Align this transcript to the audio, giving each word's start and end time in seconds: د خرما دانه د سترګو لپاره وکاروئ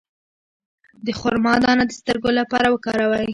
د 1.05 1.07
خرما 1.19 1.53
دانه 1.63 1.83
د 1.87 1.91
سترګو 1.99 2.29
لپاره 2.39 2.67
وکاروئ 2.69 3.25